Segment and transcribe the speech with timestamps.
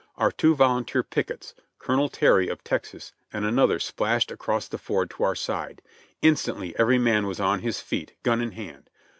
[0.15, 1.53] Our two volunteer pickets.
[1.77, 5.83] Colonel Terr}', of Texas, and another, splashed across the ford to our side.
[6.23, 8.89] Instantly every man was on his feet, gun in hand.